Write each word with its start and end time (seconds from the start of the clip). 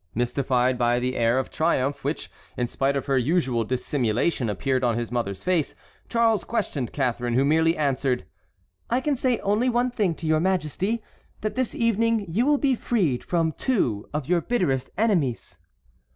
Mystified 0.15 0.79
by 0.79 0.97
the 0.97 1.15
air 1.15 1.37
of 1.37 1.51
triumph 1.51 2.03
which, 2.03 2.31
in 2.57 2.65
spite 2.65 2.95
of 2.95 3.05
her 3.05 3.19
usual 3.19 3.63
dissimulation, 3.63 4.49
appeared 4.49 4.83
on 4.83 4.97
his 4.97 5.11
mother's 5.11 5.43
face, 5.43 5.75
Charles 6.09 6.43
questioned 6.43 6.91
Catharine, 6.91 7.35
who 7.35 7.45
merely 7.45 7.77
answered: 7.77 8.25
"I 8.89 8.99
can 8.99 9.15
say 9.15 9.37
only 9.41 9.69
one 9.69 9.91
thing 9.91 10.15
to 10.15 10.25
your 10.25 10.39
Majesty: 10.39 11.03
that 11.41 11.53
this 11.53 11.75
evening 11.75 12.25
you 12.27 12.47
will 12.47 12.57
be 12.57 12.73
freed 12.73 13.23
from 13.23 13.51
two 13.51 14.09
of 14.11 14.27
your 14.27 14.41
bitterest 14.41 14.89
enemies." 14.97 15.59